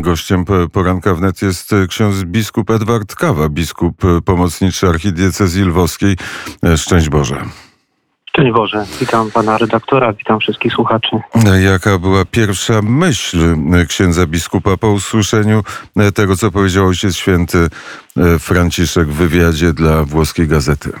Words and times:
Gościem 0.00 0.44
poranka 0.72 1.14
wnet 1.14 1.42
jest 1.42 1.74
ksiądz 1.88 2.24
biskup 2.24 2.70
Edward 2.70 3.14
Kawa, 3.14 3.48
biskup 3.48 4.02
pomocniczy 4.24 4.88
archidiecezji 4.88 5.64
lwowskiej. 5.64 6.16
Szczęść 6.76 7.08
Boże. 7.08 7.44
Szczęść 8.28 8.52
Boże. 8.52 8.86
Witam 9.00 9.30
pana 9.30 9.58
redaktora, 9.58 10.12
witam 10.12 10.40
wszystkich 10.40 10.72
słuchaczy. 10.72 11.16
Jaka 11.64 11.98
była 11.98 12.24
pierwsza 12.24 12.82
myśl 12.82 13.56
księdza 13.88 14.26
biskupa 14.26 14.76
po 14.76 14.90
usłyszeniu 14.90 15.62
tego, 16.14 16.36
co 16.36 16.50
powiedział 16.50 16.86
ojciec 16.86 17.16
święty 17.16 17.68
Franciszek 18.38 19.08
w 19.08 19.14
wywiadzie 19.14 19.72
dla 19.72 20.04
włoskiej 20.04 20.48
gazety? 20.48 20.92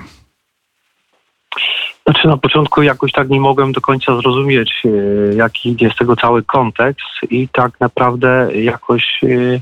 Znaczy 2.10 2.28
na 2.28 2.36
początku 2.36 2.82
jakoś 2.82 3.12
tak 3.12 3.28
nie 3.28 3.40
mogłem 3.40 3.72
do 3.72 3.80
końca 3.80 4.16
zrozumieć, 4.16 4.82
e, 4.84 5.34
jaki 5.34 5.76
jest 5.80 5.98
tego 5.98 6.16
cały 6.16 6.42
kontekst 6.42 7.06
i 7.30 7.48
tak 7.48 7.80
naprawdę 7.80 8.48
jakoś 8.54 9.20
e, 9.24 9.60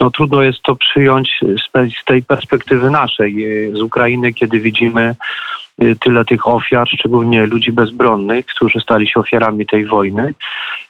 no, 0.00 0.10
trudno 0.10 0.42
jest 0.42 0.62
to 0.62 0.76
przyjąć 0.76 1.40
z 2.00 2.04
tej 2.04 2.22
perspektywy 2.22 2.90
naszej 2.90 3.44
e, 3.44 3.76
z 3.76 3.82
Ukrainy, 3.82 4.32
kiedy 4.32 4.60
widzimy 4.60 5.14
tyle 6.00 6.24
tych 6.24 6.48
ofiar, 6.48 6.88
szczególnie 6.88 7.46
ludzi 7.46 7.72
bezbronnych, 7.72 8.46
którzy 8.46 8.80
stali 8.80 9.08
się 9.08 9.20
ofiarami 9.20 9.66
tej 9.66 9.86
wojny 9.86 10.34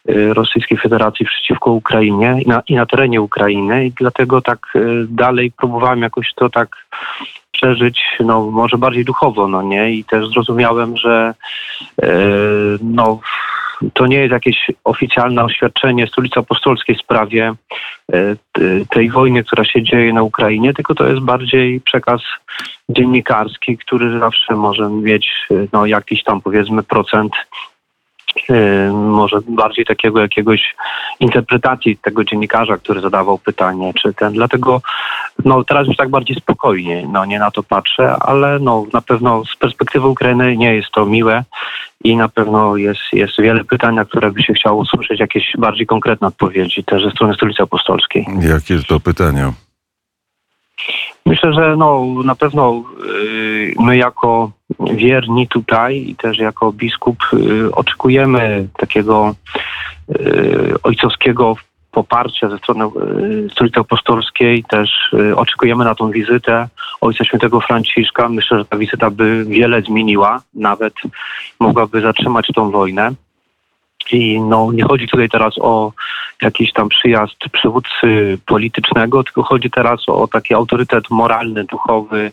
Rosyjskiej 0.08 0.78
Federacji 0.78 1.26
przeciwko 1.26 1.70
Ukrainie 1.70 2.36
i 2.44 2.48
na, 2.48 2.62
i 2.68 2.74
na 2.74 2.86
terenie 2.86 3.20
Ukrainy 3.20 3.86
i 3.86 3.92
dlatego 3.92 4.42
tak 4.42 4.58
dalej 5.08 5.52
próbowałem 5.56 6.02
jakoś 6.02 6.34
to 6.34 6.50
tak 6.50 6.68
przeżyć, 7.52 8.00
no 8.20 8.50
może 8.50 8.78
bardziej 8.78 9.04
duchowo, 9.04 9.48
no 9.48 9.62
nie? 9.62 9.90
I 9.90 10.04
też 10.04 10.28
zrozumiałem, 10.28 10.96
że 10.96 11.34
no 12.82 13.20
to 13.92 14.06
nie 14.06 14.16
jest 14.16 14.32
jakieś 14.32 14.70
oficjalne 14.84 15.44
oświadczenie 15.44 16.06
Stolicy 16.06 16.40
Apostolskiej 16.40 16.96
w 16.96 17.00
sprawie 17.00 17.54
e, 18.12 18.36
tej 18.90 19.10
wojny, 19.10 19.44
która 19.44 19.64
się 19.64 19.82
dzieje 19.82 20.12
na 20.12 20.22
Ukrainie, 20.22 20.74
tylko 20.74 20.94
to 20.94 21.06
jest 21.06 21.20
bardziej 21.20 21.80
przekaz 21.80 22.20
dziennikarski, 22.88 23.78
który 23.78 24.18
zawsze 24.18 24.56
może 24.56 24.90
mieć 24.90 25.46
no, 25.72 25.86
jakiś 25.86 26.22
tam 26.22 26.40
powiedzmy 26.40 26.82
procent 26.82 27.32
Y, 28.50 28.92
może 28.92 29.36
bardziej 29.48 29.84
takiego 29.84 30.20
jakiegoś 30.20 30.74
interpretacji 31.20 31.96
tego 31.96 32.24
dziennikarza, 32.24 32.76
który 32.76 33.00
zadawał 33.00 33.38
pytanie, 33.38 33.92
czy 33.94 34.14
ten. 34.14 34.32
Dlatego 34.32 34.80
no, 35.44 35.64
teraz 35.64 35.86
już 35.86 35.96
tak 35.96 36.08
bardziej 36.08 36.36
spokojnie, 36.36 37.06
no 37.12 37.24
nie 37.24 37.38
na 37.38 37.50
to 37.50 37.62
patrzę, 37.62 38.16
ale 38.20 38.58
no, 38.58 38.84
na 38.92 39.00
pewno 39.00 39.44
z 39.44 39.56
perspektywy 39.56 40.08
Ukrainy 40.08 40.56
nie 40.56 40.74
jest 40.74 40.90
to 40.90 41.06
miłe 41.06 41.44
i 42.04 42.16
na 42.16 42.28
pewno 42.28 42.76
jest, 42.76 43.00
jest 43.12 43.40
wiele 43.40 43.64
pytań, 43.64 43.94
na 43.94 44.04
które 44.04 44.30
by 44.30 44.42
się 44.42 44.54
chciało 44.54 44.80
usłyszeć 44.80 45.20
jakieś 45.20 45.52
bardziej 45.58 45.86
konkretne 45.86 46.26
odpowiedzi 46.26 46.84
też 46.84 47.04
ze 47.04 47.10
strony 47.10 47.34
Stolicy 47.34 47.62
Apostolskiej. 47.62 48.26
Jakie 48.40 48.78
to 48.88 49.00
pytania? 49.00 49.52
Myślę, 51.26 51.52
że 51.52 51.76
no, 51.76 52.06
na 52.24 52.34
pewno 52.34 52.82
yy, 53.06 53.74
my 53.78 53.96
jako 53.96 54.50
wierni 54.94 55.48
tutaj 55.48 55.96
i 56.08 56.16
też 56.16 56.38
jako 56.38 56.72
biskup 56.72 57.18
yy, 57.32 57.72
oczekujemy 57.72 58.68
takiego 58.78 59.34
yy, 60.08 60.74
ojcowskiego 60.82 61.56
poparcia 61.90 62.48
ze 62.48 62.58
strony 62.58 62.84
Stolicy 63.52 63.80
Apostolskiej. 63.80 64.64
Też 64.64 65.14
oczekujemy 65.36 65.84
na 65.84 65.94
tą 65.94 66.10
wizytę 66.10 66.68
Ojca 67.00 67.24
Świętego 67.24 67.60
Franciszka. 67.60 68.28
Myślę, 68.28 68.58
że 68.58 68.64
ta 68.64 68.78
wizyta 68.78 69.10
by 69.10 69.44
wiele 69.44 69.82
zmieniła, 69.82 70.42
nawet 70.54 70.94
mogłaby 71.60 72.00
zatrzymać 72.00 72.46
tą 72.54 72.70
wojnę. 72.70 73.10
I 74.12 74.40
no, 74.40 74.72
nie 74.72 74.84
chodzi 74.84 75.08
tutaj 75.08 75.28
teraz 75.28 75.54
o 75.60 75.92
jakiś 76.42 76.72
tam 76.72 76.88
przyjazd 76.88 77.36
przywódcy 77.52 78.38
politycznego, 78.46 79.24
tylko 79.24 79.42
chodzi 79.42 79.70
teraz 79.70 80.08
o 80.08 80.28
taki 80.28 80.54
autorytet 80.54 81.10
moralny, 81.10 81.64
duchowy, 81.64 82.32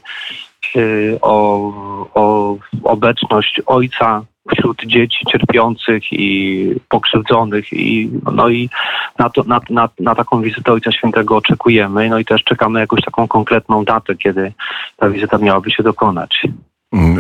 o, 1.22 1.72
o 2.14 2.56
obecność 2.84 3.62
ojca 3.66 4.24
wśród 4.52 4.86
dzieci 4.86 5.26
cierpiących 5.32 6.04
i 6.12 6.72
pokrzywdzonych 6.90 7.74
i, 7.74 8.10
no 8.34 8.50
i 8.50 8.70
na, 9.20 9.30
to, 9.30 9.44
na, 9.44 9.60
na, 9.70 9.90
na 10.00 10.16
taką 10.16 10.42
wizytę 10.42 10.72
Ojca 10.72 10.92
Świętego 10.92 11.38
oczekujemy. 11.38 12.10
No 12.10 12.20
i 12.20 12.26
też 12.26 12.44
czekamy 12.44 12.80
jakąś 12.80 13.02
taką 13.02 13.28
konkretną 13.28 13.84
datę, 13.84 14.16
kiedy 14.16 14.54
ta 14.98 15.10
wizyta 15.10 15.38
miałaby 15.38 15.72
się 15.72 15.84
dokonać. 15.84 16.48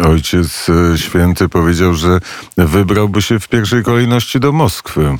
Ojciec 0.10 0.70
e, 0.70 0.98
Święty 0.98 1.50
powiedział, 1.50 1.94
że 1.94 2.20
wybrałby 2.58 3.22
się 3.22 3.40
w 3.40 3.50
pierwszej 3.50 3.84
kolejności 3.84 4.40
do 4.40 4.52
Moskwy. 4.52 5.18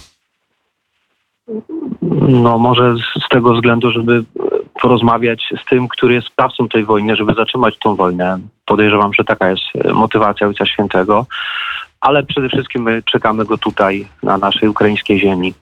No 2.28 2.58
może 2.58 2.96
z 3.26 3.30
tego 3.30 3.54
względu, 3.54 3.92
żeby 3.92 4.24
porozmawiać 4.82 5.54
z 5.62 5.70
tym, 5.70 5.88
który 5.88 6.14
jest 6.14 6.28
sprawcą 6.28 6.70
tej 6.70 6.86
wojny, 6.86 7.16
żeby 7.16 7.34
zatrzymać 7.34 7.78
tą 7.80 7.96
wojnę. 7.96 8.40
Podejrzewam, 8.66 9.14
że 9.14 9.24
taka 9.24 9.50
jest 9.50 9.64
motywacja 9.94 10.48
Ojca 10.48 10.66
Świętego, 10.66 11.26
ale 12.02 12.24
przede 12.24 12.50
wszystkim 12.50 12.84
my 12.84 13.04
czekamy 13.04 13.46
go 13.46 13.58
tutaj, 13.58 14.08
na 14.24 14.38
naszej 14.38 14.70
ukraińskiej 14.70 15.20
ziemi 15.20 15.54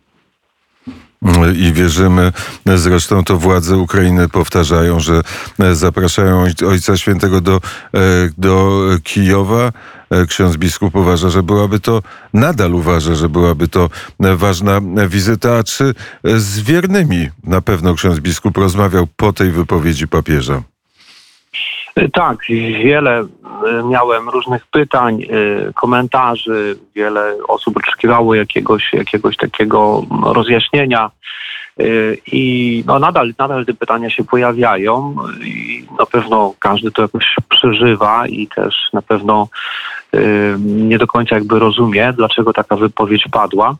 i 1.57 1.73
wierzymy, 1.73 2.31
zresztą 2.75 3.23
to 3.23 3.37
władze 3.37 3.77
Ukrainy 3.77 4.29
powtarzają, 4.29 4.99
że 4.99 5.21
zapraszają 5.73 6.45
Ojca 6.67 6.97
Świętego 6.97 7.41
do, 7.41 7.55
e, 7.55 7.99
do 8.37 8.81
Kijowa. 9.03 9.71
E, 10.09 10.25
ksiądz 10.25 10.57
biskup 10.57 10.95
uważa, 10.95 11.29
że 11.29 11.43
byłaby 11.43 11.79
to, 11.79 12.01
nadal 12.33 12.73
uważa, 12.73 13.15
że 13.15 13.29
byłaby 13.29 13.67
to 13.67 13.89
ważna 14.19 14.81
wizyta. 15.09 15.57
A 15.57 15.63
czy 15.63 15.93
z 16.23 16.59
wiernymi 16.59 17.29
na 17.43 17.61
pewno 17.61 17.93
ksiądz 17.93 18.19
biskup 18.19 18.57
rozmawiał 18.57 19.07
po 19.15 19.33
tej 19.33 19.51
wypowiedzi 19.51 20.07
papieża? 20.07 20.61
Tak, 22.13 22.37
wiele 22.83 23.19
e, 23.19 23.27
miałem 23.83 24.29
różnych 24.29 24.65
pytań, 24.67 25.23
e, 25.23 25.73
komentarzy, 25.73 26.79
wiele 26.95 27.37
osób 27.47 27.77
oczekiwało 27.77 28.35
jakiegoś, 28.35 28.93
jakiegoś 28.93 29.37
takiego 29.37 30.03
rozjaśnienia 30.23 31.11
e, 31.79 31.83
i 32.31 32.83
no 32.87 32.99
nadal, 32.99 33.33
nadal 33.39 33.65
te 33.65 33.73
pytania 33.73 34.09
się 34.09 34.23
pojawiają 34.23 35.15
i 35.43 35.85
na 35.99 36.05
pewno 36.05 36.53
każdy 36.59 36.91
to 36.91 37.01
jakoś 37.01 37.35
przeżywa 37.49 38.27
i 38.27 38.47
też 38.47 38.75
na 38.93 39.01
pewno 39.01 39.47
nie 40.59 40.97
do 40.97 41.07
końca 41.07 41.35
jakby 41.35 41.59
rozumie, 41.59 42.13
dlaczego 42.17 42.53
taka 42.53 42.75
wypowiedź 42.75 43.25
padła, 43.31 43.75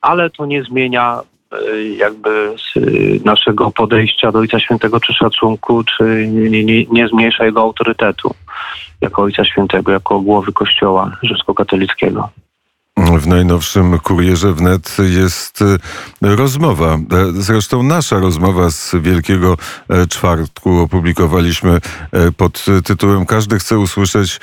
ale 0.00 0.30
to 0.30 0.46
nie 0.46 0.62
zmienia 0.62 1.20
jakby 1.96 2.54
naszego 3.24 3.70
podejścia 3.70 4.32
do 4.32 4.38
Ojca 4.38 4.60
Świętego 4.60 5.00
czy 5.00 5.12
szacunku, 5.12 5.84
czy 5.84 6.26
nie, 6.28 6.64
nie, 6.64 6.84
nie 6.84 7.08
zmniejsza 7.08 7.44
jego 7.44 7.60
autorytetu 7.60 8.34
jako 9.00 9.22
Ojca 9.22 9.44
Świętego, 9.44 9.92
jako 9.92 10.20
głowy 10.20 10.52
Kościoła 10.52 11.16
rzymskokatolickiego. 11.22 12.28
W 12.98 13.26
najnowszym 13.26 13.98
kurierze 13.98 14.52
wnet 14.52 14.96
jest 14.98 15.62
e, 15.62 16.36
rozmowa. 16.36 16.94
E, 16.94 16.98
zresztą 17.32 17.82
nasza 17.82 18.18
rozmowa 18.18 18.70
z 18.70 18.94
Wielkiego 19.00 19.56
e, 19.88 20.06
Czwartku 20.06 20.78
opublikowaliśmy 20.78 21.80
pod 22.36 22.64
tytułem 22.84 23.26
Każdy 23.26 23.58
chce 23.58 23.78
usłyszeć 23.78 24.40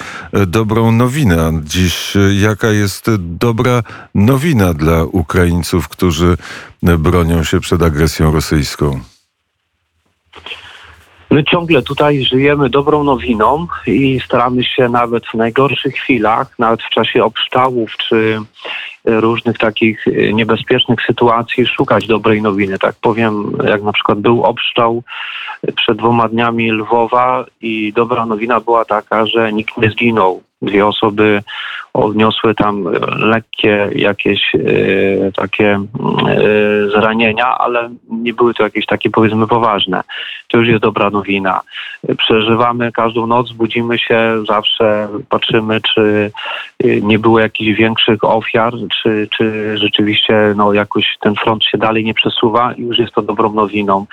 dobrą 0.47 0.91
nowinę. 0.91 1.61
Dziś 1.63 2.13
jaka 2.39 2.67
jest 2.67 3.05
dobra 3.17 3.83
nowina 4.15 4.73
dla 4.73 5.03
Ukraińców, 5.03 5.87
którzy 5.87 6.37
bronią 6.83 7.43
się 7.43 7.59
przed 7.59 7.81
agresją 7.81 8.31
rosyjską? 8.31 8.99
My 11.31 11.43
ciągle 11.43 11.81
tutaj 11.81 12.23
żyjemy 12.23 12.69
dobrą 12.69 13.03
nowiną 13.03 13.67
i 13.87 14.19
staramy 14.25 14.63
się 14.63 14.89
nawet 14.89 15.23
w 15.27 15.33
najgorszych 15.33 15.95
chwilach, 15.95 16.59
nawet 16.59 16.83
w 16.83 16.89
czasie 16.89 17.23
obszczałów 17.23 17.97
czy 17.97 18.39
różnych 19.05 19.57
takich 19.57 20.05
niebezpiecznych 20.33 20.99
sytuacji 21.07 21.67
szukać 21.67 22.07
dobrej 22.07 22.41
nowiny. 22.41 22.79
Tak 22.79 22.95
powiem, 23.01 23.57
jak 23.67 23.83
na 23.83 23.93
przykład 23.93 24.19
był 24.19 24.43
obszczał 24.43 25.03
przed 25.75 25.97
dwoma 25.97 26.29
dniami 26.29 26.71
Lwowa 26.71 27.45
i 27.61 27.93
dobra 27.93 28.25
nowina 28.25 28.59
była 28.59 28.85
taka, 28.85 29.25
że 29.25 29.53
nikt 29.53 29.77
nie 29.77 29.89
zginął. 29.91 30.43
Dwie 30.61 30.87
osoby 30.87 31.43
odniosły 31.95 32.55
tam 32.55 32.83
lekkie 33.17 33.89
jakieś 33.95 34.55
e, 34.55 35.31
takie 35.31 35.71
e, 35.73 35.79
zranienia, 36.89 37.57
ale 37.57 37.89
nie 38.09 38.33
były 38.33 38.53
to 38.53 38.63
jakieś 38.63 38.85
takie 38.85 39.09
powiedzmy 39.09 39.47
poważne. 39.47 40.01
To 40.47 40.57
już 40.57 40.67
jest 40.67 40.81
dobra 40.81 41.09
nowina. 41.09 41.61
Przeżywamy 42.17 42.91
każdą 42.91 43.27
noc, 43.27 43.51
budzimy 43.51 43.99
się, 43.99 44.43
zawsze 44.47 45.07
patrzymy, 45.29 45.81
czy 45.81 46.31
nie 47.01 47.19
było 47.19 47.39
jakichś 47.39 47.79
większych 47.79 48.23
ofiar, 48.23 48.73
czy, 49.01 49.27
czy 49.37 49.77
rzeczywiście 49.77 50.53
no, 50.55 50.73
jakoś 50.73 51.17
ten 51.21 51.35
front 51.35 51.63
się 51.63 51.77
dalej 51.77 52.03
nie 52.03 52.13
przesuwa 52.13 52.73
i 52.73 52.81
już 52.81 52.99
jest 52.99 53.13
to 53.13 53.21
dobrą 53.21 53.53
nowiną. 53.53 54.05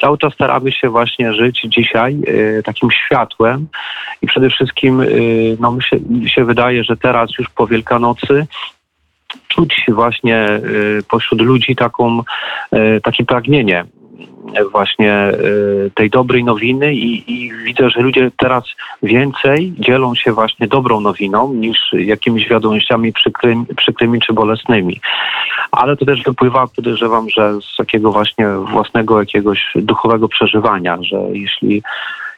Cały 0.00 0.18
czas 0.18 0.34
staramy 0.34 0.72
się 0.72 0.88
właśnie 0.88 1.34
żyć 1.34 1.62
dzisiaj 1.64 2.16
e, 2.58 2.62
takim 2.62 2.90
światłem 2.90 3.66
i 4.22 4.26
przede 4.26 4.50
wszystkim 4.50 5.02
no, 5.60 5.72
mi 5.72 5.82
się, 5.82 5.96
mi 6.08 6.30
się 6.30 6.44
wydaje, 6.44 6.84
że 6.84 6.96
teraz 6.96 7.17
już 7.38 7.48
po 7.50 7.66
Wielkanocy 7.66 8.46
czuć 9.48 9.84
właśnie 9.88 10.48
y, 10.48 11.02
pośród 11.10 11.40
ludzi 11.40 11.76
taką, 11.76 12.20
y, 12.74 13.00
takie 13.02 13.24
pragnienie 13.24 13.84
właśnie 14.72 15.28
y, 15.28 15.90
tej 15.94 16.10
dobrej 16.10 16.44
nowiny 16.44 16.94
i, 16.94 17.32
i, 17.32 17.52
widzę, 17.52 17.90
że 17.90 18.00
ludzie 18.00 18.30
teraz 18.36 18.64
więcej 19.02 19.72
dzielą 19.78 20.14
się 20.14 20.32
właśnie 20.32 20.68
dobrą 20.68 21.00
nowiną 21.00 21.54
niż 21.54 21.78
jakimiś 21.92 22.48
wiadomościami 22.48 23.12
przykrymi, 23.12 23.66
przykrymi 23.76 24.20
czy 24.20 24.32
bolesnymi. 24.32 25.00
Ale 25.70 25.96
to 25.96 26.04
też 26.04 26.22
wypływa, 26.22 26.66
podejrzewam, 26.76 27.30
że 27.30 27.52
z 27.60 27.76
takiego 27.76 28.12
właśnie 28.12 28.48
własnego 28.48 29.20
jakiegoś 29.20 29.72
duchowego 29.74 30.28
przeżywania, 30.28 30.98
że 31.02 31.16
jeśli 31.32 31.82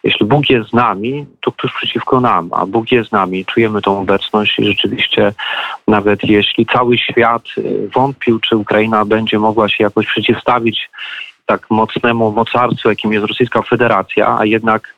jeśli 0.05 0.27
Bóg 0.27 0.51
jest 0.51 0.71
z 0.71 0.73
nami, 0.73 1.27
to 1.41 1.53
któż 1.53 1.73
przeciwko 1.73 2.21
nam, 2.21 2.51
a 2.53 2.67
Bóg 2.67 2.93
jest 2.93 3.09
z 3.09 3.13
nami, 3.13 3.45
czujemy 3.45 3.83
tą 3.83 4.01
obecność 4.01 4.59
i 4.59 4.65
rzeczywiście 4.65 5.33
nawet 5.89 6.25
jeśli 6.25 6.67
cały 6.67 6.99
świat 6.99 7.43
y, 7.59 7.89
wątpił, 7.95 8.41
czy 8.41 8.57
Ukraina 8.57 9.05
będzie 9.05 9.39
mogła 9.39 9.69
się 9.69 9.85
jakoś 9.85 10.07
przeciwstawić 10.07 10.91
tak 11.47 11.71
mocnemu 11.71 12.33
mocarstwu, 12.33 12.89
jakim 12.89 13.13
jest 13.13 13.27
Rosyjska 13.27 13.63
Federacja, 13.63 14.39
a 14.39 14.45
jednak 14.45 14.95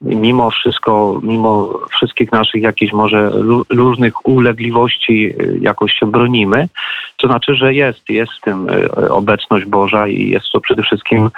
mimo 0.00 0.50
wszystko, 0.50 1.20
mimo 1.22 1.80
wszystkich 1.90 2.32
naszych 2.32 2.62
jakichś 2.62 2.92
może 2.92 3.32
różnych 3.70 4.28
ulegliwości 4.28 5.34
y, 5.40 5.58
jakoś 5.60 5.92
się 5.92 6.06
bronimy, 6.06 6.68
to 7.16 7.26
znaczy, 7.26 7.54
że 7.54 7.74
jest, 7.74 8.08
jest 8.08 8.32
w 8.32 8.40
tym 8.40 8.68
y, 8.68 9.10
obecność 9.10 9.64
Boża 9.64 10.08
i 10.08 10.28
jest 10.28 10.46
to 10.52 10.60
przede 10.60 10.82
wszystkim 10.82 11.30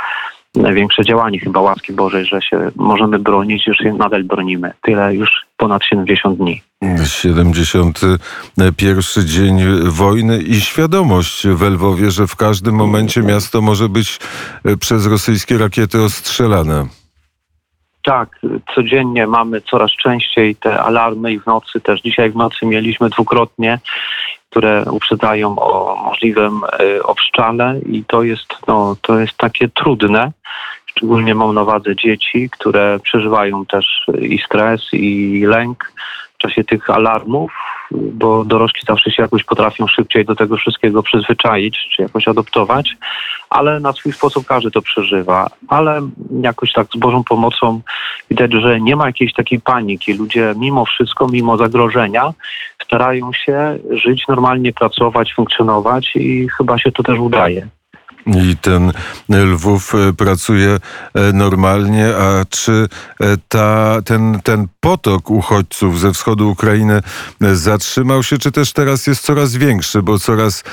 największe 0.55 1.05
działanie 1.05 1.41
chyba 1.41 1.61
łaski 1.61 1.93
Bożej, 1.93 2.25
że 2.25 2.43
się 2.43 2.71
możemy 2.77 3.19
bronić, 3.19 3.67
już 3.67 3.79
się 3.79 3.93
nadal 3.93 4.25
bronimy. 4.25 4.73
Tyle 4.83 5.15
już 5.15 5.31
ponad 5.57 5.85
70 5.85 6.39
dni. 6.39 6.63
71 7.05 9.27
dzień 9.27 9.61
wojny 9.83 10.39
i 10.39 10.61
świadomość 10.61 11.47
w 11.47 11.63
Lwowie, 11.63 12.11
że 12.11 12.27
w 12.27 12.37
każdym 12.37 12.75
momencie 12.75 13.23
miasto 13.23 13.61
może 13.61 13.89
być 13.89 14.19
e, 14.65 14.77
przez 14.77 15.07
rosyjskie 15.07 15.59
rakiety 15.59 16.03
ostrzelane. 16.03 16.87
Tak, 18.05 18.39
codziennie 18.75 19.27
mamy 19.27 19.61
coraz 19.61 19.91
częściej 19.91 20.57
te 20.57 20.81
alarmy 20.81 21.33
i 21.33 21.41
w 21.41 21.47
nocy 21.47 21.81
też. 21.81 22.01
Dzisiaj 22.01 22.31
w 22.31 22.37
nocy 22.37 22.67
mieliśmy 22.67 23.11
dwukrotnie, 23.11 23.79
które 24.53 24.85
uprzedzają 24.91 25.59
o 25.59 25.97
możliwym 26.05 26.61
e, 26.65 27.03
obszczale 27.03 27.81
i 27.87 28.05
to 28.05 28.23
jest, 28.23 28.55
no, 28.67 28.97
to 29.03 29.21
jest 29.21 29.37
takie 29.37 29.69
trudne. 29.69 30.33
Szczególnie 30.87 31.35
mam 31.35 31.55
na 31.55 31.63
uwadze 31.63 31.97
dzieci, 31.97 32.51
które 32.51 32.99
przeżywają 33.03 33.67
też 33.67 34.07
i 34.21 34.39
stres, 34.39 34.81
i 34.93 35.41
lęk 35.47 35.93
w 36.35 36.39
czasie 36.39 36.65
tych 36.65 36.91
alarmów, 36.91 37.53
bo 37.91 38.45
dorośli 38.45 38.81
zawsze 38.87 39.11
się 39.11 39.23
jakoś 39.23 39.45
potrafią 39.45 39.87
szybciej 39.87 40.25
do 40.25 40.35
tego 40.35 40.57
wszystkiego 40.57 41.03
przyzwyczaić, 41.03 41.89
czy 41.97 42.03
jakoś 42.03 42.29
adoptować, 42.29 42.97
ale 43.53 43.81
na 43.81 43.93
swój 43.93 44.13
sposób 44.13 44.47
każdy 44.47 44.71
to 44.71 44.83
przeżywa. 44.83 45.51
Ale 45.69 46.01
jakoś 46.43 46.73
tak 46.73 46.87
z 46.95 46.97
Bożą 46.97 47.25
pomocą 47.25 47.81
widać, 48.31 48.53
że 48.53 48.81
nie 48.81 48.97
ma 48.97 49.07
jakiejś 49.07 49.33
takiej 49.33 49.61
paniki. 49.61 50.13
Ludzie 50.13 50.55
mimo 50.57 50.85
wszystko, 50.85 51.29
mimo 51.29 51.57
zagrożenia, 51.57 52.33
starają 52.85 53.33
się 53.33 53.79
żyć 53.91 54.25
normalnie, 54.29 54.73
pracować, 54.73 55.35
funkcjonować 55.35 56.17
i 56.17 56.49
chyba 56.49 56.79
się 56.79 56.93
to 56.93 57.03
też 57.03 57.19
udaje. 57.19 57.69
I 58.27 58.57
ten 58.57 58.93
Lwów 59.29 59.95
e, 59.95 60.13
pracuje 60.13 60.71
e, 61.15 61.33
normalnie, 61.33 62.07
a 62.17 62.45
czy 62.45 62.73
e, 62.73 63.37
ta, 63.49 64.03
ten, 64.05 64.41
ten 64.45 64.67
potok 64.81 65.31
uchodźców 65.31 66.01
ze 66.01 66.13
wschodu 66.13 66.51
Ukrainy 66.51 67.01
zatrzymał 67.41 68.23
się, 68.23 68.39
czy 68.39 68.53
też 68.53 68.73
teraz 68.73 69.07
jest 69.07 69.25
coraz 69.25 69.57
większy, 69.57 70.03
bo 70.03 70.19
coraz, 70.19 70.65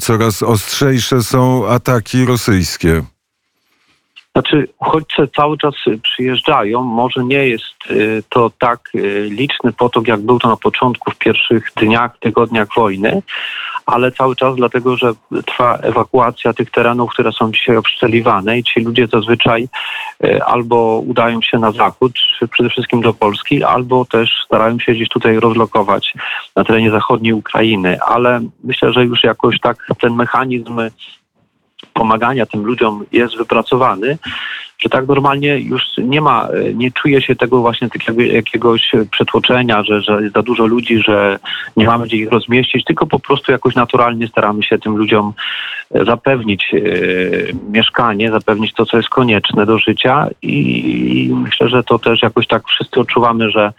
coraz 0.00 0.42
ostrzejsze 0.42 1.22
są 1.22 1.68
ataki 1.68 2.24
rosyjskie? 2.24 3.02
Znaczy, 4.32 4.68
uchodźcy 4.80 5.28
cały 5.36 5.58
czas 5.58 5.74
przyjeżdżają. 6.02 6.82
Może 6.82 7.24
nie 7.24 7.48
jest 7.48 7.74
to 8.28 8.50
tak 8.58 8.90
liczny 9.24 9.72
potok, 9.72 10.08
jak 10.08 10.20
był 10.20 10.38
to 10.38 10.48
na 10.48 10.56
początku, 10.56 11.10
w 11.10 11.16
pierwszych 11.16 11.72
dniach, 11.76 12.18
tygodniach 12.18 12.68
wojny, 12.76 13.22
ale 13.86 14.12
cały 14.12 14.36
czas 14.36 14.56
dlatego, 14.56 14.96
że 14.96 15.12
trwa 15.46 15.76
ewakuacja 15.76 16.52
tych 16.52 16.70
terenów, 16.70 17.10
które 17.10 17.32
są 17.32 17.52
dzisiaj 17.52 17.76
obszczeliwane 17.76 18.58
i 18.58 18.64
ci 18.64 18.80
ludzie 18.80 19.06
zazwyczaj 19.06 19.68
e, 20.24 20.44
albo 20.44 21.02
udają 21.06 21.42
się 21.42 21.58
na 21.58 21.72
zachód, 21.72 22.12
przede 22.50 22.70
wszystkim 22.70 23.00
do 23.00 23.14
Polski, 23.14 23.64
albo 23.64 24.04
też 24.04 24.30
starają 24.44 24.78
się 24.78 24.92
gdzieś 24.92 25.08
tutaj 25.08 25.40
rozlokować 25.40 26.14
na 26.56 26.64
terenie 26.64 26.90
zachodniej 26.90 27.32
Ukrainy, 27.32 27.98
ale 28.00 28.40
myślę, 28.64 28.92
że 28.92 29.04
już 29.04 29.24
jakoś 29.24 29.60
tak 29.60 29.86
ten 30.00 30.14
mechanizm 30.14 30.80
pomagania 31.92 32.46
tym 32.46 32.64
ludziom 32.64 33.04
jest 33.12 33.36
wypracowany, 33.36 34.18
że 34.82 34.88
tak 34.88 35.08
normalnie 35.08 35.58
już 35.58 35.82
nie 35.98 36.20
ma, 36.20 36.48
nie 36.74 36.90
czuje 36.90 37.22
się 37.22 37.36
tego 37.36 37.60
właśnie 37.60 37.88
takiego 37.88 38.22
jakiegoś 38.22 38.92
przetłoczenia, 39.10 39.82
że, 39.82 40.02
że 40.02 40.22
jest 40.22 40.34
za 40.34 40.42
dużo 40.42 40.66
ludzi, 40.66 41.02
że 41.02 41.38
nie 41.76 41.86
mamy 41.86 42.06
gdzie 42.06 42.16
ich 42.16 42.30
rozmieścić, 42.30 42.84
tylko 42.84 43.06
po 43.06 43.18
prostu 43.18 43.52
jakoś 43.52 43.74
naturalnie 43.74 44.28
staramy 44.28 44.62
się 44.62 44.78
tym 44.78 44.96
ludziom 44.96 45.32
zapewnić 46.06 46.74
e, 46.74 46.78
mieszkanie, 47.70 48.30
zapewnić 48.30 48.72
to, 48.72 48.86
co 48.86 48.96
jest 48.96 49.08
konieczne 49.08 49.66
do 49.66 49.78
życia. 49.78 50.28
I 50.42 51.30
myślę, 51.34 51.68
że 51.68 51.84
to 51.84 51.98
też 51.98 52.22
jakoś 52.22 52.46
tak 52.46 52.62
wszyscy 52.68 53.00
odczuwamy, 53.00 53.50
że, 53.50 53.72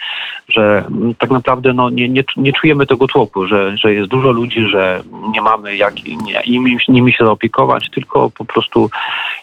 że 0.50 0.84
tak 1.18 1.30
naprawdę 1.30 1.74
no, 1.74 1.90
nie, 1.90 2.10
nie, 2.10 2.24
nie 2.38 2.54
czujemy 2.54 2.86
tego 2.86 3.08
tłoku, 3.08 3.48
że, 3.48 3.78
że 3.78 3.94
jest 3.94 4.10
dużo 4.10 4.32
ludzi, 4.32 4.62
że 4.72 5.04
nie 5.32 5.42
mamy 5.42 5.76
jak 5.76 5.94
nie, 6.04 6.42
nimi, 6.48 6.78
nimi 6.88 7.14
się 7.14 7.26
zaopiekować, 7.26 7.90
tylko 7.90 8.30
po 8.30 8.46
prostu 8.46 8.90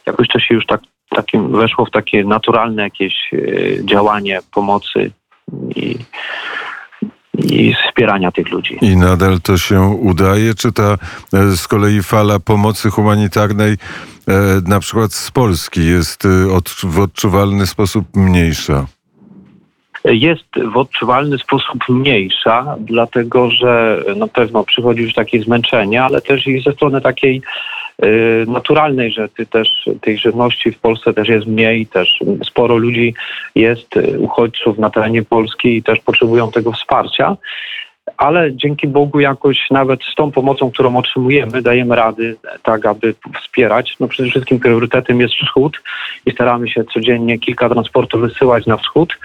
jakoś 0.06 0.28
to 0.28 0.40
się 0.40 0.54
już 0.54 0.66
tak 0.66 0.80
takim, 1.16 1.52
weszło 1.52 1.84
w 1.84 1.90
takie 1.90 2.24
naturalne 2.24 2.82
jakieś 2.82 3.14
e, 3.32 3.38
działanie 3.84 4.40
pomocy 4.50 5.10
i, 5.76 5.96
i 7.34 7.74
wspierania 7.74 8.32
tych 8.32 8.50
ludzi. 8.50 8.78
I 8.80 8.96
nadal 8.96 9.40
to 9.40 9.58
się 9.58 9.80
udaje? 9.80 10.54
Czy 10.54 10.72
ta 10.72 10.96
e, 11.34 11.56
z 11.56 11.68
kolei 11.68 12.02
fala 12.02 12.40
pomocy 12.40 12.90
humanitarnej 12.90 13.72
e, 13.72 13.76
na 14.68 14.80
przykład 14.80 15.12
z 15.12 15.30
Polski 15.30 15.86
jest 15.86 16.28
w 16.84 17.00
odczuwalny 17.00 17.66
sposób 17.66 18.04
mniejsza? 18.14 18.86
Jest 20.04 20.46
w 20.72 20.76
odczuwalny 20.76 21.38
sposób 21.38 21.88
mniejsza, 21.88 22.76
dlatego 22.80 23.50
że 23.50 24.04
na 24.16 24.26
pewno 24.26 24.64
przychodzi 24.64 25.02
już 25.02 25.14
takie 25.14 25.42
zmęczenie, 25.42 26.02
ale 26.04 26.20
też 26.20 26.46
i 26.46 26.60
ze 26.60 26.72
strony 26.72 27.00
takiej 27.00 27.42
naturalnej, 28.46 29.10
że 29.10 29.28
ty 29.28 29.46
też 29.46 29.68
tej 30.00 30.18
żywności 30.18 30.72
w 30.72 30.78
Polsce 30.78 31.14
też 31.14 31.28
jest 31.28 31.46
mniej, 31.46 31.86
też 31.86 32.20
sporo 32.44 32.76
ludzi 32.76 33.14
jest 33.54 33.96
y, 33.96 34.18
uchodźców 34.18 34.78
na 34.78 34.90
terenie 34.90 35.22
Polski 35.22 35.76
i 35.76 35.82
też 35.82 36.00
potrzebują 36.00 36.50
tego 36.50 36.72
wsparcia. 36.72 37.36
Ale 38.16 38.54
dzięki 38.54 38.88
Bogu 38.88 39.20
jakoś 39.20 39.70
nawet 39.70 40.00
z 40.12 40.14
tą 40.14 40.30
pomocą, 40.30 40.70
którą 40.70 40.96
otrzymujemy, 40.96 41.62
dajemy 41.62 41.96
rady 41.96 42.36
tak, 42.62 42.86
aby 42.86 43.14
wspierać. 43.40 43.96
No 44.00 44.08
przede 44.08 44.30
wszystkim 44.30 44.60
priorytetem 44.60 45.20
jest 45.20 45.34
wschód 45.34 45.82
i 46.26 46.30
staramy 46.30 46.68
się 46.68 46.84
codziennie 46.84 47.38
kilka 47.38 47.68
transportów 47.68 48.20
wysyłać 48.20 48.66
na 48.66 48.76
wschód 48.76 49.18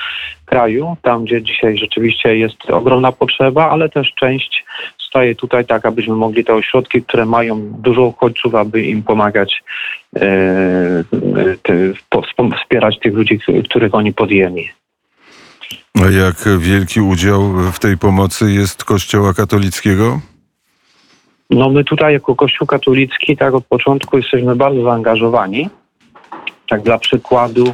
kraju, 0.46 0.98
tam 1.02 1.26
gdzie 1.26 1.42
dzisiaj 1.42 1.78
rzeczywiście 1.78 2.38
jest 2.38 2.70
ogromna 2.70 3.12
potrzeba, 3.12 3.70
ale 3.70 3.90
też 3.90 4.14
część 4.16 4.66
staje 5.16 5.36
tutaj 5.36 5.66
tak, 5.66 5.86
abyśmy 5.86 6.16
mogli 6.16 6.46
te 6.46 6.54
ośrodki, 6.54 7.04
które 7.04 7.26
mają 7.26 7.60
dużo 7.60 8.02
uchodźców, 8.02 8.56
aby 8.56 8.84
im 8.84 9.04
pomagać, 9.04 9.64
e, 10.16 10.20
te, 11.64 11.74
wspierać 12.62 13.00
tych 13.00 13.14
ludzi, 13.14 13.40
których 13.70 13.96
oni 13.96 14.14
podjęli. 14.14 14.70
A 16.04 16.12
jak 16.12 16.60
wielki 16.60 17.02
udział 17.02 17.42
w 17.72 17.80
tej 17.80 17.98
pomocy 17.98 18.52
jest 18.52 18.84
Kościoła 18.84 19.34
katolickiego? 19.34 20.20
No 21.50 21.70
my 21.70 21.84
tutaj 21.84 22.14
jako 22.14 22.36
Kościół 22.36 22.68
katolicki 22.68 23.38
tak 23.38 23.54
od 23.54 23.66
początku 23.66 24.18
jesteśmy 24.18 24.56
bardzo 24.56 24.84
zaangażowani. 24.84 25.70
Tak 26.68 26.82
dla 26.82 26.98
przykładu 26.98 27.74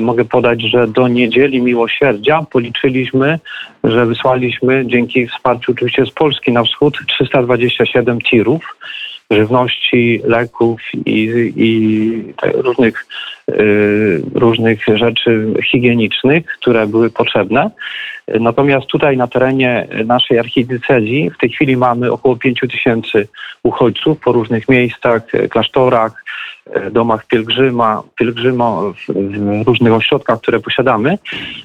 mogę 0.00 0.24
podać, 0.24 0.62
że 0.62 0.88
do 0.88 1.08
niedzieli 1.08 1.62
miłosierdzia 1.62 2.42
policzyliśmy, 2.50 3.38
że 3.84 4.06
wysłaliśmy 4.06 4.86
dzięki 4.86 5.26
wsparciu 5.26 5.72
oczywiście 5.72 6.06
z 6.06 6.10
Polski 6.10 6.52
na 6.52 6.64
wschód 6.64 6.98
327 7.06 8.20
tirów 8.20 8.76
żywności, 9.30 10.20
leków 10.24 10.80
i, 10.94 11.52
i 11.56 12.34
różnych, 12.54 13.06
y, 13.50 14.22
różnych 14.34 14.84
rzeczy 14.94 15.54
higienicznych, 15.70 16.46
które 16.46 16.86
były 16.86 17.10
potrzebne. 17.10 17.70
Natomiast 18.40 18.86
tutaj 18.86 19.16
na 19.16 19.26
terenie 19.26 19.88
naszej 20.04 20.38
archidiecezji 20.38 21.30
w 21.30 21.38
tej 21.38 21.50
chwili 21.50 21.76
mamy 21.76 22.12
około 22.12 22.36
5 22.36 22.60
tysięcy 22.60 23.28
uchodźców 23.62 24.20
po 24.20 24.32
różnych 24.32 24.68
miejscach, 24.68 25.22
klasztorach, 25.50 26.12
e, 26.12 26.26
domach 26.90 27.26
pielgrzyma, 27.26 28.02
pielgrzyma 28.18 28.80
w, 28.80 29.12
w 29.62 29.66
różnych 29.66 29.92
ośrodkach, 29.92 30.40
które 30.40 30.60
posiadamy 30.60 31.18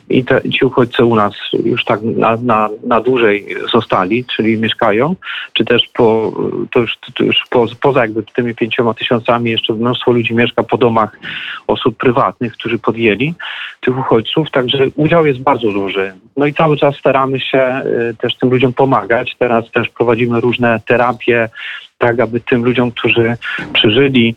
i 0.10 0.24
te, 0.24 0.50
ci 0.50 0.66
uchodźcy 0.66 1.06
u 1.06 1.16
nas 1.16 1.34
już 1.64 1.86
tak 1.86 2.02
na, 2.02 2.38
na, 2.38 2.70
na 2.84 3.02
dłużej 3.02 3.56
zostali, 3.74 4.26
czyli 4.36 4.58
mieszkają, 4.58 5.16
czy 5.54 5.66
też 5.66 5.90
po, 5.94 6.34
to 6.72 6.80
już, 6.80 6.98
to 7.14 7.24
już 7.24 7.38
po, 7.50 7.66
poza 7.82 8.02
jakby 8.02 8.24
tymi 8.24 8.56
pięcioma 8.56 8.94
tysiącami 8.94 9.52
jeszcze 9.52 9.74
mnóstwo 9.74 10.12
ludzi 10.12 10.36
mieszka 10.36 10.64
po 10.64 10.78
domach 10.78 11.20
osób 11.68 11.98
prywatnych, 11.98 12.54
którzy 12.54 12.80
podjęli 12.80 13.34
tych 13.82 14.00
uchodźców, 14.00 14.52
także 14.52 14.84
udział 14.96 15.26
jest 15.26 15.40
bardzo 15.40 15.72
duży. 15.72 16.14
No 16.38 16.46
i 16.46 16.54
cały 16.54 16.78
czas 16.78 16.96
staramy 16.96 17.40
się 17.40 17.82
y, 18.12 18.16
też 18.16 18.36
tym 18.36 18.50
ludziom 18.50 18.74
pomagać. 18.74 19.36
Teraz 19.40 19.72
też 19.72 19.90
prowadzimy 19.90 20.42
różne 20.42 20.80
terapie, 20.86 21.50
tak 21.98 22.20
aby 22.20 22.40
tym 22.40 22.66
ludziom, 22.66 22.92
którzy 22.92 23.38
przeżyli 23.74 24.36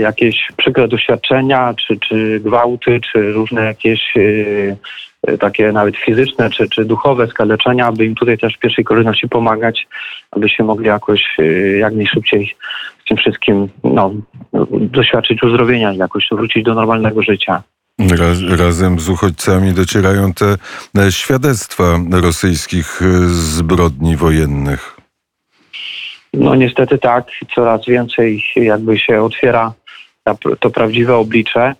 jakieś 0.00 0.48
przykre 0.56 0.88
doświadczenia, 0.88 1.74
czy, 1.74 1.98
czy 1.98 2.40
gwałty, 2.40 3.00
czy 3.12 3.32
różne 3.32 3.64
jakieś 3.64 4.16
y, 4.16 4.76
takie 5.40 5.72
nawet 5.72 5.96
fizyczne 5.96 6.50
czy, 6.50 6.68
czy 6.68 6.84
duchowe 6.84 7.26
skaleczenia, 7.26 7.86
aby 7.86 8.04
im 8.04 8.14
tutaj 8.14 8.38
też 8.38 8.54
w 8.56 8.58
pierwszej 8.58 8.84
kolejności 8.84 9.28
pomagać, 9.28 9.86
aby 10.30 10.48
się 10.48 10.64
mogli 10.64 10.86
jakoś 10.86 11.36
jak 11.78 11.94
najszybciej 11.94 12.54
z 13.04 13.08
tym 13.08 13.16
wszystkim 13.16 13.68
no, 13.84 14.12
doświadczyć 14.70 15.42
uzdrowienia, 15.42 15.92
jakoś 15.92 16.28
wrócić 16.32 16.64
do 16.64 16.74
normalnego 16.74 17.22
życia. 17.22 17.62
Raz, 17.98 18.58
razem 18.58 19.00
z 19.00 19.08
uchodźcami 19.08 19.72
docierają 19.72 20.32
te 20.32 20.56
e, 20.98 21.12
świadectwa 21.12 21.98
rosyjskich 22.10 23.02
e, 23.02 23.28
zbrodni 23.28 24.16
wojennych. 24.16 24.96
No 26.36 26.54
niestety 26.54 26.98
tak, 26.98 27.26
coraz 27.54 27.86
więcej 27.86 28.42
jakby 28.56 28.98
się 28.98 29.22
otwiera 29.22 29.72
to 30.60 30.70
prawdziwe 30.70 31.16
oblicze 31.16 31.74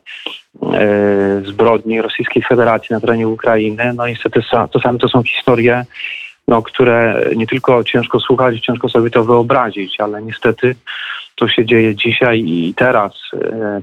e, 0.72 1.42
zbrodni 1.44 2.02
Rosyjskiej 2.02 2.42
Federacji 2.42 2.94
na 2.94 3.00
terenie 3.00 3.28
Ukrainy. 3.28 3.92
No 3.96 4.06
niestety 4.06 4.40
czasami 4.72 4.98
to 4.98 5.08
są 5.08 5.22
historie, 5.22 5.84
no, 6.48 6.62
które 6.62 7.24
nie 7.36 7.46
tylko 7.46 7.84
ciężko 7.84 8.20
słuchać, 8.20 8.60
ciężko 8.60 8.88
sobie 8.88 9.10
to 9.10 9.24
wyobrazić, 9.24 10.00
ale 10.00 10.22
niestety 10.22 10.74
to 11.34 11.48
się 11.48 11.64
dzieje 11.64 11.94
dzisiaj 11.94 12.42
i 12.46 12.74
teraz 12.76 13.12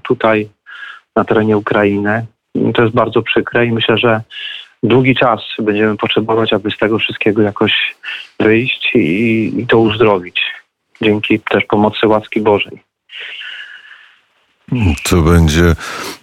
tutaj 0.03 0.49
na 1.15 1.23
terenie 1.23 1.57
Ukrainy. 1.57 2.25
To 2.73 2.81
jest 2.81 2.95
bardzo 2.95 3.21
przykre 3.21 3.65
i 3.65 3.71
myślę, 3.71 3.97
że 3.97 4.21
długi 4.83 5.15
czas 5.15 5.41
będziemy 5.59 5.97
potrzebować, 5.97 6.53
aby 6.53 6.71
z 6.71 6.77
tego 6.77 6.99
wszystkiego 6.99 7.41
jakoś 7.41 7.95
wyjść 8.39 8.91
i, 8.95 9.53
i 9.57 9.67
to 9.67 9.79
uzdrowić. 9.79 10.41
Dzięki 11.03 11.39
też 11.39 11.65
pomocy 11.65 12.07
łaski 12.07 12.41
Bożej. 12.41 12.83
To 15.09 15.21
będzie 15.21 15.75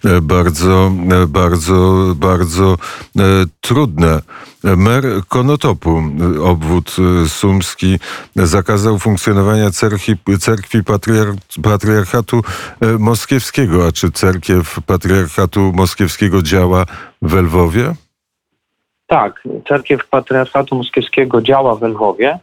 e, 0.05 0.21
bardzo, 0.21 0.91
e, 1.23 1.27
bardzo, 1.27 2.03
bardzo 2.15 2.73
e, 2.73 3.21
trudne. 3.61 4.19
Mer 4.63 5.03
Konotopu, 5.27 6.03
obwód 6.43 6.95
sumski, 7.27 7.99
zakazał 8.35 8.99
funkcjonowania 8.99 9.71
cerkwi, 9.71 10.13
cerkwi 10.39 10.79
patriarchatu 11.63 12.41
moskiewskiego. 12.99 13.87
A 13.87 13.91
czy 13.91 14.11
cerkiew 14.11 14.79
patriarchatu 14.85 15.71
moskiewskiego 15.75 16.41
działa 16.41 16.85
w 17.21 17.33
Lwowie? 17.33 17.93
Tak, 19.07 19.43
cerkiew 19.67 20.07
patriarchatu 20.07 20.75
moskiewskiego 20.75 21.41
działa 21.41 21.75
w 21.75 21.81
Lwowie 21.81 22.39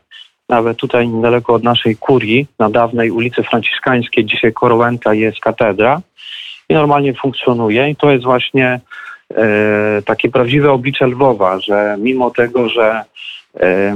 nawet 0.49 0.77
tutaj 0.79 1.09
niedaleko 1.09 1.55
od 1.55 1.63
naszej 1.63 1.97
kurii, 1.97 2.47
na 2.59 2.71
dawnej 2.71 3.11
ulicy 3.11 3.43
Franciszkańskiej, 3.43 4.25
dzisiaj 4.25 4.53
Korołęta 4.53 5.15
jest 5.15 5.41
katedra 5.41 6.01
i 6.69 6.75
normalnie 6.75 7.15
funkcjonuje. 7.15 7.91
I 7.91 7.97
to 7.97 8.11
jest 8.11 8.25
właśnie 8.25 8.81
e, 9.35 10.03
takie 10.05 10.29
prawdziwe 10.31 10.73
oblicze 10.73 11.07
Lwowa, 11.07 11.61
że 11.61 11.97
mimo 11.99 12.31
tego, 12.31 12.69
że 12.69 13.05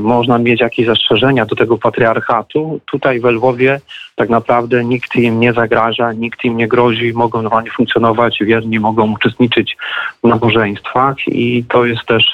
można 0.01 0.39
mieć 0.39 0.61
jakieś 0.61 0.87
zastrzeżenia 0.87 1.47
do 1.47 1.57
tego 1.57 1.79
patriarchatu. 1.79 2.81
Tutaj 2.87 3.21
w 3.21 3.25
Lwowie 3.25 3.81
tak 4.17 4.29
naprawdę 4.29 4.85
nikt 4.85 5.17
im 5.17 5.41
nie 5.41 5.53
zagraża, 5.53 6.13
nikt 6.13 6.45
im 6.45 6.57
nie 6.57 6.69
grozi, 6.69 7.13
mogą 7.13 7.43
normalnie 7.43 7.71
funkcjonować, 7.71 8.39
wierni 8.41 8.81
mogą 8.81 9.13
uczestniczyć 9.13 9.77
w 10.25 10.29
nabożeństwach 10.29 11.17
i 11.27 11.65
to 11.69 11.85
jest 11.85 12.07
też 12.07 12.25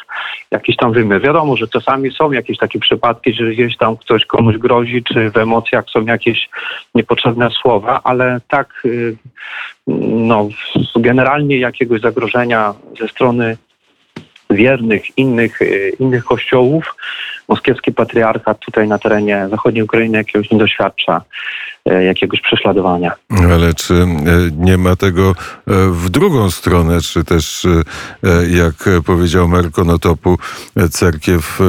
jakiś 0.51 0.77
tam 0.77 0.93
wymiar. 0.93 1.21
Wiadomo, 1.21 1.57
że 1.57 1.69
czasami 1.69 2.11
są 2.11 2.33
jakieś 2.33 2.59
takie 2.59 2.79
przypadki, 2.79 3.35
że 3.35 3.51
gdzieś 3.51 3.77
tam 3.77 3.97
ktoś 3.97 4.27
komuś 4.27 4.57
grozi, 4.57 5.03
czy 5.03 5.31
w 5.31 5.37
emocjach 5.37 5.85
są 5.91 6.05
jakieś 6.05 6.49
niepotrzebne 6.95 7.51
słowa, 7.51 8.01
ale 8.05 8.41
tak 8.49 8.83
y, 8.85 9.17
no, 9.87 10.49
generalnie 10.97 11.59
jakiegoś 11.59 12.01
zagrożenia 12.01 12.75
ze 13.01 13.09
strony 13.09 13.57
wiernych 14.51 15.19
innych, 15.19 15.63
e, 15.63 15.89
innych 15.89 16.25
kościołów, 16.25 16.95
moskiewski 17.49 17.93
patriarchat 17.93 18.59
tutaj 18.59 18.89
na 18.89 18.99
terenie 18.99 19.47
zachodniej 19.51 19.85
Ukrainy 19.85 20.19
jakiegoś 20.19 20.51
nie 20.51 20.59
doświadcza 20.59 21.23
e, 21.85 22.05
jakiegoś 22.05 22.41
prześladowania. 22.41 23.13
Ale 23.53 23.75
czy 23.75 23.95
e, 23.95 24.07
nie 24.57 24.79
ma 24.79 24.97
tego 24.97 25.35
w 25.91 26.11
drugą 26.11 26.51
stronę, 26.51 27.01
czy 27.01 27.25
też, 27.25 27.67
jak 28.51 28.75
powiedział 29.07 29.49
mer 29.49 29.71
Konotopu, 29.71 30.39
cerkiew 30.91 31.61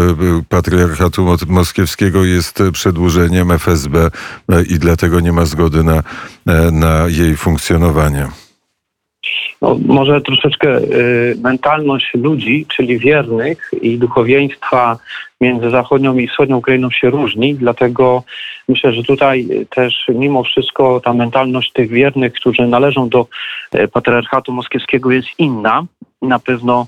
patriarchatu 0.49 1.35
moskiewskiego 1.47 2.25
jest 2.25 2.63
przedłużeniem 2.73 3.51
FSB 3.51 4.09
i 4.69 4.79
dlatego 4.79 5.19
nie 5.19 5.31
ma 5.31 5.45
zgody 5.45 5.83
na, 5.83 6.03
na 6.71 7.07
jej 7.07 7.35
funkcjonowanie? 7.35 8.27
No, 9.61 9.77
może 9.85 10.21
troszeczkę 10.21 10.77
y, 10.77 11.35
mentalność 11.43 12.13
ludzi, 12.13 12.65
czyli 12.75 12.99
wiernych 12.99 13.71
i 13.81 13.97
duchowieństwa 13.97 14.97
między 15.41 15.69
zachodnią 15.69 16.17
i 16.17 16.27
wschodnią 16.27 16.57
Ukrainą 16.57 16.91
się 16.91 17.09
różni, 17.09 17.55
dlatego 17.55 18.23
myślę, 18.67 18.93
że 18.93 19.03
tutaj 19.03 19.47
też 19.69 20.05
mimo 20.09 20.43
wszystko 20.43 21.01
ta 21.03 21.13
mentalność 21.13 21.71
tych 21.71 21.89
wiernych, 21.89 22.33
którzy 22.33 22.67
należą 22.67 23.09
do 23.09 23.27
y, 23.75 23.87
patriarchatu 23.87 24.51
moskiewskiego 24.51 25.11
jest 25.11 25.27
inna. 25.37 25.85
Na 26.21 26.39
pewno 26.39 26.87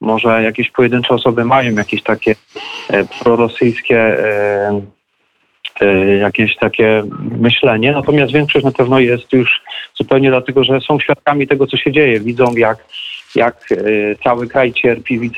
może 0.00 0.42
jakieś 0.42 0.70
pojedyncze 0.70 1.14
osoby 1.14 1.44
mają 1.44 1.74
jakieś 1.74 2.02
takie 2.02 2.30
y, 2.32 3.06
prorosyjskie 3.22 3.98
E, 3.98 5.01
jakieś 6.20 6.56
takie 6.56 7.02
myślenie. 7.40 7.92
Natomiast 7.92 8.32
większość 8.32 8.64
na 8.64 8.72
pewno 8.72 9.00
jest 9.00 9.32
już 9.32 9.60
zupełnie 9.94 10.30
dlatego, 10.30 10.64
że 10.64 10.80
są 10.80 11.00
świadkami 11.00 11.46
tego, 11.46 11.66
co 11.66 11.76
się 11.76 11.92
dzieje. 11.92 12.20
Widzą, 12.20 12.54
jak, 12.56 12.84
jak 13.34 13.56
e, 13.72 13.76
cały 14.24 14.48
kraj 14.48 14.72
cierpi, 14.72 15.30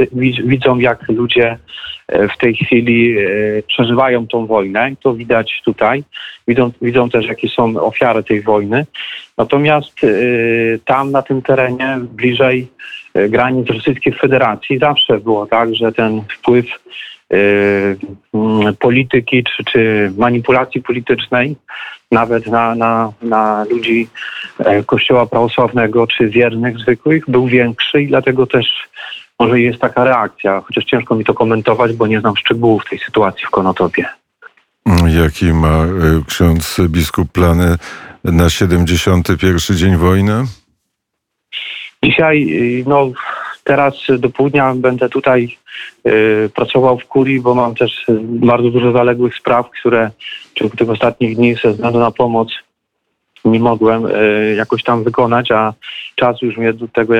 widzą, 0.44 0.78
jak 0.78 1.08
ludzie 1.08 1.58
e, 2.08 2.28
w 2.28 2.36
tej 2.38 2.54
chwili 2.54 3.16
przeżywają 3.66 4.26
tą 4.26 4.46
wojnę. 4.46 4.92
To 5.02 5.14
widać 5.14 5.62
tutaj. 5.64 6.04
Widzą, 6.48 6.70
widzą 6.82 7.10
też, 7.10 7.26
jakie 7.26 7.48
są 7.48 7.76
ofiary 7.80 8.22
tej 8.22 8.42
wojny. 8.42 8.86
Natomiast 9.38 10.00
tam, 10.84 11.10
na 11.10 11.22
tym 11.22 11.42
terenie, 11.42 11.98
bliżej 12.00 12.68
granic 13.28 13.70
Rosyjskiej 13.70 14.12
Federacji, 14.12 14.78
zawsze 14.78 15.18
było 15.18 15.46
tak, 15.46 15.74
że 15.74 15.92
ten 15.92 16.22
wpływ 16.38 16.66
polityki 18.78 19.44
czy, 19.44 19.64
czy 19.64 20.12
manipulacji 20.18 20.82
politycznej, 20.82 21.56
nawet 22.10 22.46
na, 22.46 22.74
na, 22.74 23.12
na 23.22 23.64
ludzi 23.70 24.08
e, 24.58 24.82
Kościoła 24.82 25.26
Prawosławnego 25.26 26.06
czy 26.06 26.28
wiernych 26.28 26.78
zwykłych, 26.78 27.24
był 27.28 27.46
większy 27.46 28.02
i 28.02 28.08
dlatego 28.08 28.46
też 28.46 28.66
może 29.40 29.60
jest 29.60 29.78
taka 29.78 30.04
reakcja, 30.04 30.60
chociaż 30.60 30.84
ciężko 30.84 31.14
mi 31.14 31.24
to 31.24 31.34
komentować, 31.34 31.92
bo 31.92 32.06
nie 32.06 32.20
znam 32.20 32.36
szczegółów 32.36 32.82
tej 32.90 32.98
sytuacji 32.98 33.46
w 33.46 33.50
Konotopie. 33.50 34.06
Jaki 35.06 35.52
ma 35.52 35.84
e, 35.84 35.88
ksiądz 36.28 36.80
biskup 36.88 37.32
plany 37.32 37.76
na 38.24 38.50
71. 38.50 39.58
dzień 39.76 39.96
wojny? 39.96 40.44
Dzisiaj 42.04 42.46
y, 42.80 42.84
no, 42.86 43.10
Teraz 43.64 43.94
do 44.18 44.30
południa 44.30 44.74
będę 44.74 45.08
tutaj 45.08 45.56
y, 46.06 46.50
pracował 46.54 46.98
w 46.98 47.06
kurii, 47.06 47.40
bo 47.40 47.54
mam 47.54 47.74
też 47.74 48.06
bardzo 48.20 48.70
dużo 48.70 48.92
zaległych 48.92 49.34
spraw, 49.36 49.70
które 49.70 50.10
w 50.50 50.58
ciągu 50.58 50.76
tych 50.76 50.90
ostatnich 50.90 51.36
dni 51.36 51.54
ze 51.54 51.70
względu 51.70 51.98
na 51.98 52.10
pomoc 52.10 52.48
nie 53.44 53.60
mogłem 53.60 54.06
y, 54.06 54.54
jakoś 54.56 54.82
tam 54.82 55.04
wykonać, 55.04 55.50
a 55.50 55.72
czas 56.14 56.42
już 56.42 56.56
mnie 56.56 56.72
do 56.72 56.88
tego 56.88 57.14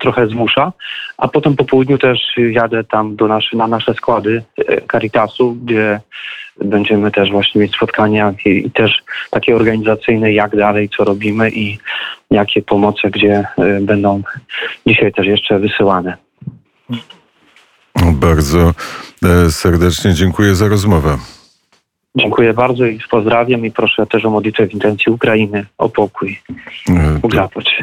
trochę 0.00 0.26
zmusza. 0.26 0.72
A 1.18 1.28
potem 1.28 1.56
po 1.56 1.64
południu 1.64 1.98
też 1.98 2.18
jadę 2.36 2.84
tam 2.84 3.16
do 3.16 3.28
naszy, 3.28 3.56
na 3.56 3.66
nasze 3.66 3.94
składy 3.94 4.42
y, 4.58 4.82
Caritasu, 4.92 5.56
gdzie 5.64 6.00
będziemy 6.64 7.10
też 7.10 7.30
właśnie 7.30 7.60
mieć 7.60 7.74
spotkania 7.74 8.34
i, 8.44 8.48
i, 8.48 8.70
też 8.70 9.02
takie 9.30 9.56
organizacyjne, 9.56 10.32
jak 10.32 10.56
dalej, 10.56 10.88
co 10.96 11.04
robimy 11.04 11.50
i 11.50 11.78
jakie 12.30 12.62
pomoce, 12.62 13.10
gdzie 13.10 13.44
y, 13.58 13.80
będą 13.80 14.22
dzisiaj 14.86 15.12
też 15.12 15.26
jeszcze 15.26 15.58
wysyłane. 15.58 16.16
Bardzo 18.12 18.74
e, 19.24 19.50
serdecznie 19.50 20.14
dziękuję 20.14 20.54
za 20.54 20.68
rozmowę. 20.68 21.18
Dziękuję 22.16 22.54
bardzo 22.54 22.86
i 22.86 23.00
pozdrawiam 23.10 23.66
i 23.66 23.70
proszę 23.70 24.06
też 24.06 24.24
o 24.24 24.30
modlitwę 24.30 24.66
w 24.66 24.74
intencji 24.74 25.12
Ukrainy, 25.12 25.66
o 25.78 25.88
pokój. 25.88 26.40
E, 26.90 27.34
zapłać. 27.34 27.76